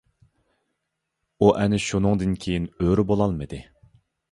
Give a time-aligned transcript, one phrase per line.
[1.41, 3.63] ئۇ ئەنە شۇنىڭدىن كېيىن ئۆرە بولالمىدى.